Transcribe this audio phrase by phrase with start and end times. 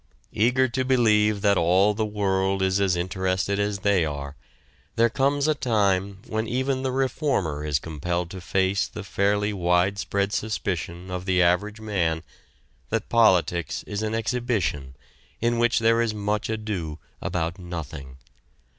[0.33, 4.35] Eager to believe that all the world is as interested as they are,
[4.95, 10.33] there comes a time when even the reformer is compelled to face the fairly widespread
[10.33, 12.23] suspicion of the average man
[12.89, 14.95] that politics is an exhibition
[15.39, 18.17] in which there is much ado about nothing.